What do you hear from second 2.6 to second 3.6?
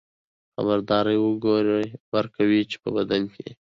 چې په بدن کې